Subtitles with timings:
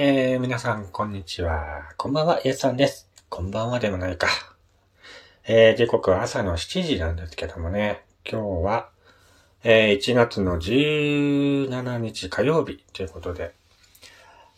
[0.00, 1.82] えー、皆さん、こんにちは。
[1.96, 3.10] こんばんは、イエスさんです。
[3.28, 4.28] こんばんはでもないか。
[5.42, 8.90] えー、時刻は朝の7時なんですけどもね、今日は、
[9.64, 13.56] えー、1月の17日火曜日ということで、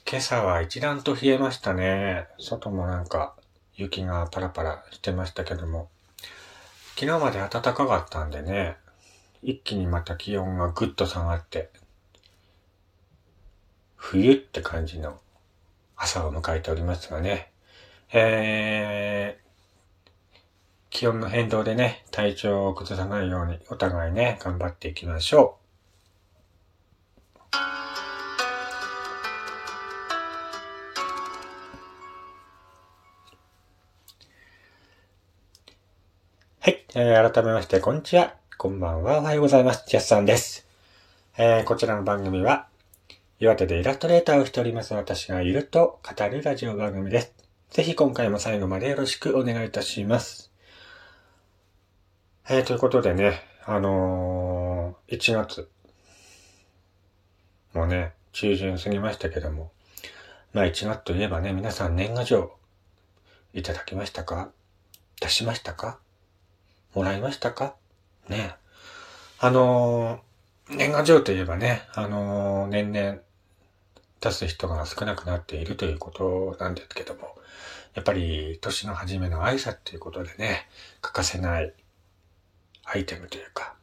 [0.07, 2.27] 今朝は一段と冷えましたね。
[2.39, 3.35] 外もなんか
[3.77, 5.89] 雪がパラパラしてましたけども、
[6.97, 8.77] 昨日まで暖かかったんでね、
[9.43, 11.71] 一気にまた気温がぐっと下がって、
[13.97, 15.19] 冬って感じの
[16.03, 17.53] 朝を迎えておりますがね。
[18.13, 20.39] えー、
[20.89, 25.61] 気温の変動でね、体調を崩さないようにお互いね、頑張っていきましょう。
[36.61, 38.35] はい、えー改めまして、こんにちは。
[38.57, 39.19] こんばんは。
[39.19, 39.85] おはようございます。
[39.87, 40.67] ジャスさんです。
[41.37, 42.70] えーこちらの番組は、
[43.43, 44.93] 岩手でイラストレーターをしております。
[44.93, 47.33] 私がいると語るラジオ番組です。
[47.71, 50.53] ぜひ今回も最後までよろしくお願いいたします。
[52.51, 55.71] えー、ということでね、あのー、1月、
[57.73, 59.73] もうね、中旬過ぎましたけども、
[60.53, 62.53] まあ1月といえばね、皆さん年賀状
[63.55, 64.51] いただきましたか？
[65.19, 65.99] 出しましたか？
[66.95, 67.75] もらいましたか？
[68.29, 68.55] ね。
[69.39, 73.19] あのー、年賀状といえばね、あのー年々
[74.21, 77.37] 出す人が少なくなっているということなんですけども、
[77.95, 80.69] やっぱり年の初めの挨拶ということでね、
[81.01, 81.73] 欠かせない
[82.85, 83.75] アイテムというか、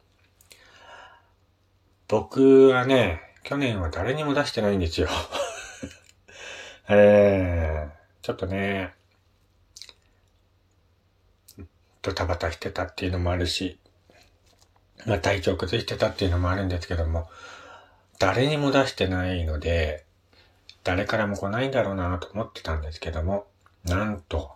[2.06, 5.08] 僕はね、去年は誰にも出してないんですよ。
[6.88, 8.94] えー、ちょっとね、
[12.00, 13.78] ドタバタしてたっていうのもあるし、
[15.04, 17.28] まあ体調崩してたっていうのもあるんですけども、
[18.18, 20.06] 誰にも出してないので、
[20.84, 23.46] 誰からも来ないんだろうなと思ってたんですけども、
[23.84, 24.52] なんと、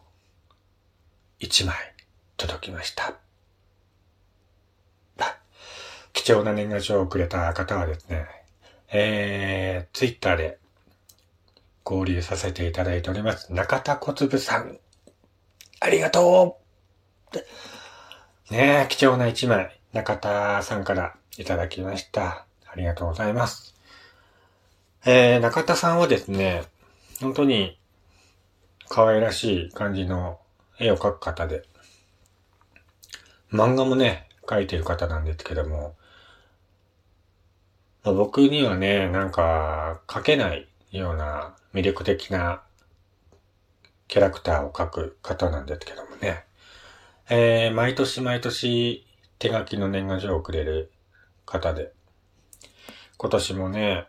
[1.41, 1.75] 1枚
[2.37, 3.23] 届きました。
[6.13, 8.27] 貴重な年賀状をくれた方はですね、
[8.93, 10.59] えー、ツイッターで
[11.83, 13.53] 合流させていただいております。
[13.53, 14.79] 中田小粒さん。
[15.81, 16.61] ありがと
[17.33, 22.47] うねえ、貴重な1枚、中田さんからいただきました。
[22.67, 23.72] ありがとうございます。
[25.05, 26.63] えー、中田さんはですね、
[27.21, 27.77] 本当に
[28.89, 30.39] 可愛らしい感じの
[30.79, 31.65] 絵を描く方で、
[33.51, 35.97] 漫画もね、描いてる方なんですけども、
[38.05, 42.63] まあ僕にはね、なんか描けないような魅力的な
[44.07, 46.45] キャラクターを描く方なんですけどもね、
[47.29, 49.05] えー、毎年毎年
[49.41, 50.93] 手書きの年賀状をくれる
[51.45, 51.93] 方で、
[53.17, 54.07] 今年もね、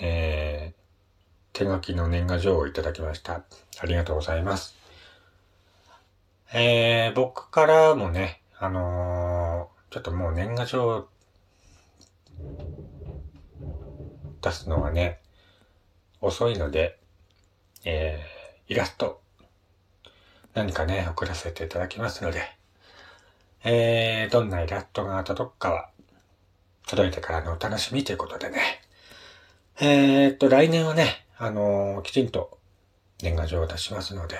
[0.00, 3.44] えー、手書きの年賀状をいただきました。
[3.80, 4.74] ありがとうございます。
[6.52, 11.08] えー、僕からもね、あのーちょっともう年賀状
[14.40, 15.20] 出すのはね、
[16.20, 16.96] 遅いので、
[17.84, 19.20] えー、イラスト、
[20.54, 22.40] 何かね、送らせていただきますので、
[23.64, 25.90] えー、どんなイラストが届くかは、
[26.86, 28.79] 届いてからのお楽しみということでね、
[29.82, 32.58] えーっと、来年はね、あのーきちんと
[33.22, 34.36] 年賀状を出しますので、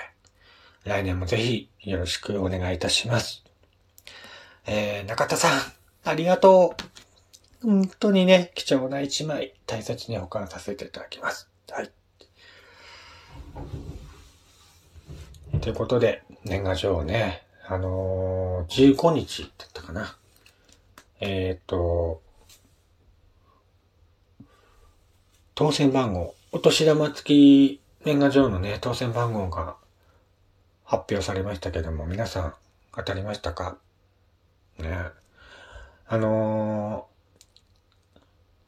[0.85, 3.43] 来年もぜひよろしくお願いいたします。
[4.67, 5.61] えー、中田さん、
[6.05, 6.75] ありがと
[7.63, 7.67] う。
[7.67, 11.49] 本当にね、貴重な一枚、大切に保管させていただきます。
[11.71, 11.91] はい。
[15.63, 20.19] ということで、年賀状をね、あのー、15日だったかな。
[21.21, 22.21] えーっと、
[25.61, 29.77] 当選番号、お年玉付き年賀状のね、当選番号が
[30.85, 32.55] 発表されましたけども、皆さん
[32.97, 33.77] 当たりましたか？
[34.79, 34.89] ね。
[36.09, 37.07] あの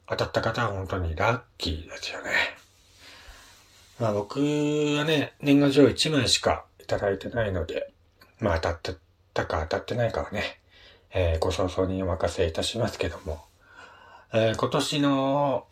[0.07, 2.29] ー当たった方は本当にラッキーですよね。
[3.99, 7.91] まあ僕はね、年賀状1枚しかいただいてないので、
[8.39, 8.97] まあ当たっ
[9.33, 10.59] たか当たってないかはね、
[11.11, 13.43] えーご想像にお任せいたしますけども、
[14.31, 15.65] えー今年の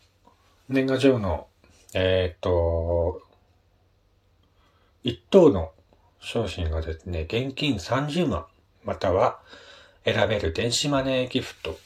[0.68, 1.48] 年賀状の、
[1.94, 3.22] えーっと、
[5.02, 5.72] 一等の
[6.20, 8.46] 商品がですね、現金30万、
[8.84, 9.40] または
[10.04, 11.78] 選べる電子マネーギフト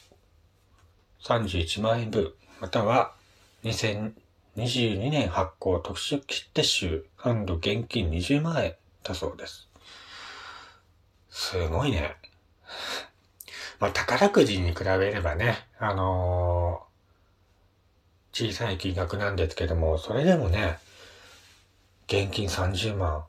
[1.23, 3.13] 31万円分、または
[3.63, 9.67] 2022年発行特殊切手集現金20万円だそうです。
[11.29, 12.15] すごいね。
[13.79, 16.86] まあ、宝くじに比べればね、あの
[18.37, 20.77] 小さい金額なんですけども、それでもね、
[22.05, 23.25] 現金30万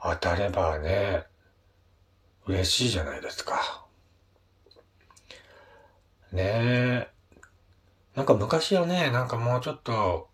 [0.00, 1.24] 当たればね、
[2.46, 3.84] 嬉しいじゃないですか。
[6.30, 7.08] ねえ。
[8.14, 10.28] なんか昔はね、なんかもうちょっと、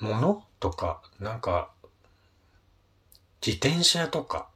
[0.00, 1.70] 物とか、なんか、
[3.46, 4.48] 自転車とか、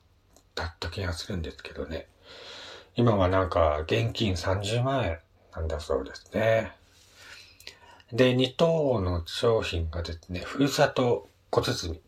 [0.54, 2.08] だった気がするんですけどね。
[2.96, 5.18] 今はなんか、現金30万円
[5.54, 6.72] なんだそうですね。
[8.10, 12.00] で、2等の商品がですね、ふるさと小包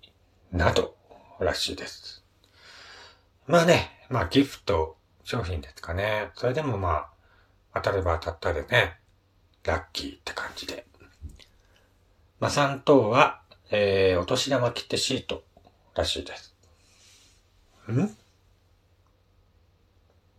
[0.50, 0.96] など
[1.40, 2.24] らしいです。
[3.46, 6.30] まあね、まあギフト商品ですかね。
[6.34, 7.08] それでもまあ、
[7.74, 8.98] 当たれば当たったでね、
[9.64, 10.86] ラッキーって感じで。
[12.40, 15.44] まあ3等は、えー、お年玉切手シート
[15.94, 16.54] らしいです。
[17.92, 18.16] ん？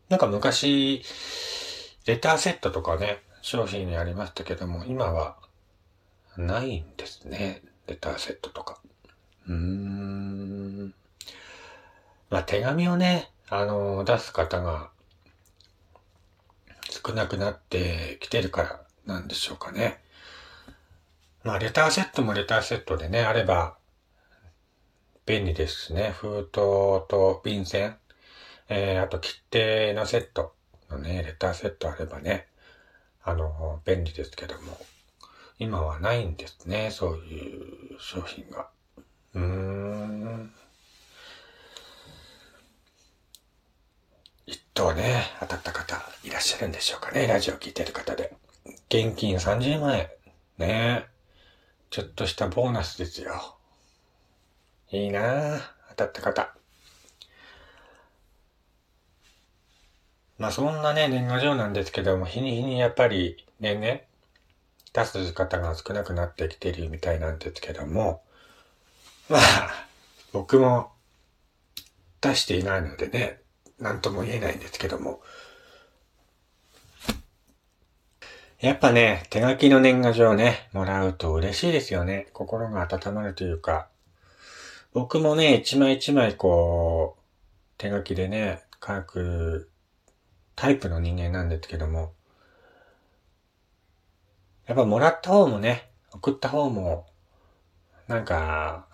[0.10, 1.04] なんか昔、
[2.06, 5.38] レターセットとかね、商品にありましたけども、今は
[6.36, 7.62] ないんですね。
[7.86, 8.80] レターセットとか。
[9.48, 10.94] うーん。
[12.32, 14.90] まあ、手紙をね、あの、出す方が
[17.06, 20.00] 少なくなってきてるからなんでしょうかね。
[21.44, 23.78] まあ、レターセットもレターセットでね、あれば
[25.28, 26.16] 便利ですしね。
[26.18, 26.56] 封筒
[27.08, 27.96] と便箋、
[28.70, 30.54] えー、あと切手のセット
[30.90, 32.48] のね、レターセットあればね、
[33.24, 34.78] あの、便利ですけども。
[35.62, 38.70] 今はないんですね、そういう商品が。
[39.34, 40.54] うーん。
[44.46, 48.34] 一等ね、当たった方いらっしゃるんでしょうかね、ラジオ聞いてる方で。
[48.90, 50.10] 現金30万円。
[50.58, 51.08] ね
[51.90, 53.58] ちょっとしたボーナスですよ。
[54.92, 56.59] いいな当たった方。
[60.40, 64.00] まあそんなね、年賀状なんですけども、日に日にやっぱり年々
[64.94, 68.24] 出す方が少なくなってきてるみたいなんですけども、
[69.28, 69.42] まあ、
[70.32, 70.92] 僕も
[72.22, 73.42] 出していないのでね、
[73.80, 75.22] なんとも言えないんですけども、
[78.62, 82.28] やっぱね、手書きの年賀状ね、もらうと嬉しいですよね。
[82.32, 83.90] 心が温まるというか、
[84.94, 87.24] 僕もね、一枚一枚こう、
[87.78, 89.70] 手書きでね、書く
[90.60, 92.12] タイプの人間なんですけども、
[94.68, 97.08] やっぱもらった方もね、送った方も、
[98.10, 98.86] なんか、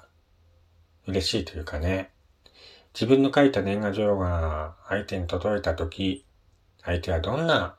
[1.08, 2.12] 嬉しいというかね、
[2.94, 6.24] 自分の書いた年賀状が相手に届いたとき、
[6.84, 7.76] 相手はどんな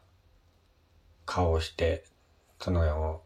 [1.25, 2.03] 顔をして、
[2.59, 3.21] その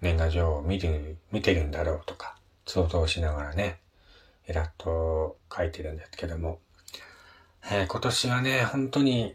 [0.00, 3.80] 年賀状を見る、見てるんだろうとか、想像しながらね、
[4.48, 6.60] イラッと書いてるんですけども、
[7.64, 9.34] えー、今年はね、本当に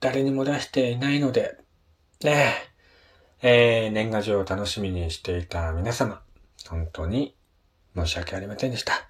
[0.00, 1.58] 誰にも出していないので、
[2.22, 2.54] ね
[3.42, 6.22] えー、年賀状を楽しみにしていた皆様、
[6.68, 7.36] 本当に
[7.96, 9.08] 申し訳ありませんでした。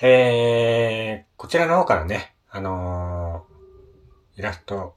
[0.00, 4.94] えー、こちらの方からね、あのー、イラスト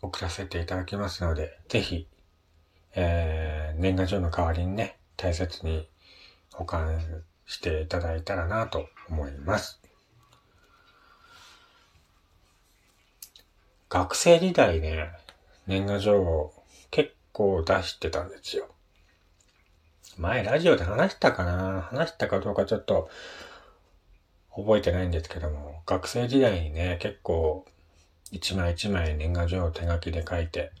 [0.00, 2.06] 送らせていただきますので、ぜひ、
[2.94, 5.88] えー、年賀状の代わりにね、大切に
[6.52, 7.00] 保管
[7.46, 9.83] していただいたらなと思います。
[13.94, 15.12] 学生時代ね、
[15.68, 16.52] 年賀状を
[16.90, 18.66] 結構出してたんですよ。
[20.18, 21.82] 前ラジオで話したかな？
[21.92, 23.08] 話したかどうかちょっと
[24.52, 27.64] 覚えてないんですけども、学生時代にね、結構
[28.32, 30.72] 一枚一枚年賀状を手書きで書いて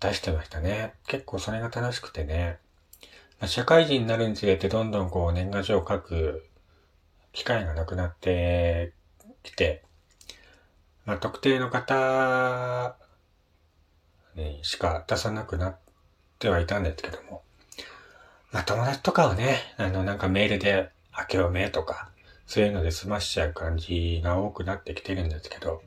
[0.00, 0.94] 出してましたね。
[1.06, 2.58] 結構それが楽しくてね。
[3.46, 6.48] 社会人になるにつれてどんどんこう年賀状を書く
[7.32, 8.92] 機会がなくなって
[9.42, 9.82] きて、
[11.04, 12.96] まあ、特定の方
[14.34, 15.76] にしか出さなくなっ
[16.38, 17.42] てはいたんですけども、
[18.52, 22.10] まあ、友達とかはね、あの、なんかメールで、明けおめとか、
[22.46, 25.82] そういうので済ましちゃう感じが多くなってきてるんですけど、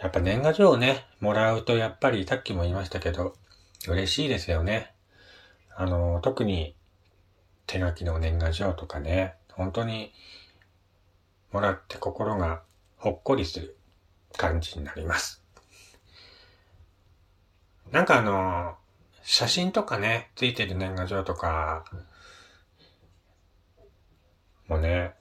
[0.00, 3.34] やっぱ年賀状をね、もらうとやっぱりさっきも言いましたけど、
[3.88, 4.92] 嬉しいですよね。
[5.74, 6.74] あの、特に
[7.66, 10.12] 手書きの年賀状とかね、本当に
[11.52, 12.62] もらって心が
[12.96, 13.76] ほっこりする
[14.36, 15.42] 感じになります。
[17.90, 18.76] なんかあの、
[19.22, 21.84] 写真とかね、ついてる年賀状とか、
[24.66, 25.14] もね、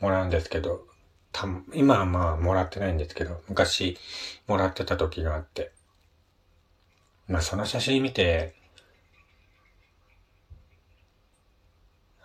[0.00, 0.86] もらうんですけど、
[1.32, 3.96] た今はまあもらってないんですけど、昔
[4.46, 5.70] もらってた時があって、
[7.28, 8.54] まあその写真見て、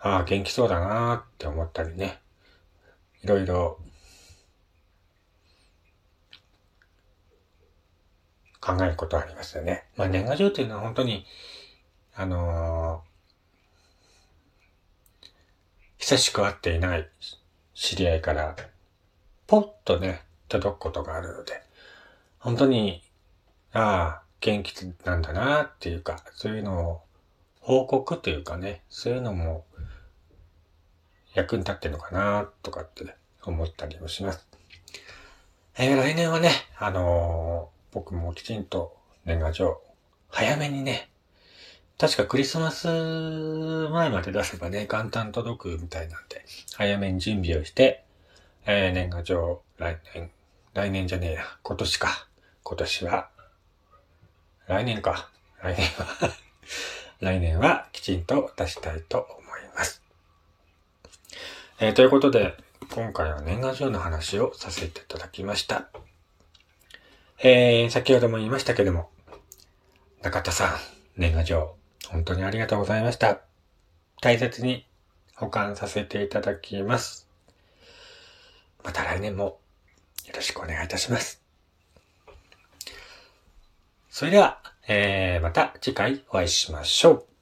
[0.00, 2.20] ああ、元気そうだなーって思ったりね。
[3.22, 3.78] いろいろ
[8.60, 9.84] 考えることありますよね。
[9.96, 11.24] まあ年賀状というのは本当に、
[12.14, 15.26] あのー、
[15.98, 17.08] 久しく会っていない
[17.74, 18.56] 知り合いから、
[19.46, 21.62] ポッとね、届くことがあるので、
[22.38, 23.02] 本当に、
[23.72, 24.74] ああ、元気
[25.04, 27.00] なんだなっていうか、そういうのを
[27.60, 29.64] 報告というかね、そういうのも
[31.36, 33.04] 役に立ってるのかなとかって
[33.44, 34.46] 思ったりもします。
[35.76, 39.82] えー、来年はね、あのー、僕もきちんと年賀状、
[40.30, 41.10] 早めにね、
[41.98, 46.42] 確かクリスマス前まで出せばね、元旦届くみたいなんで、
[46.74, 48.02] 早めに準備をして、
[48.64, 50.30] えー、年賀状、来年、
[50.72, 52.28] 来年じゃねえや、今年か。
[52.62, 53.28] 今年は、
[54.66, 55.28] 来年か。
[55.62, 56.34] 来年は
[57.20, 60.05] 来年はきちんと出したいと思います。
[61.78, 62.56] えー、ということで、
[62.94, 65.90] 今回は年賀状の話をさせていただきました。
[67.42, 69.10] えー、先ほども言いましたけども、
[70.22, 70.70] 中田さん、
[71.18, 71.74] 年賀状、
[72.08, 73.40] 本当にありがとうございました。
[74.22, 74.86] 大切に
[75.34, 77.28] 保管させていただきます。
[78.82, 79.60] また来年も
[80.24, 81.42] よろしくお願いいたします。
[84.08, 87.35] それでは、えー、また次回お会いしましょう。